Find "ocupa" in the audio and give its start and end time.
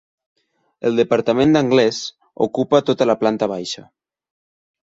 2.47-2.83